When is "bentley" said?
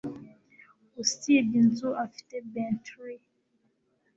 2.51-3.19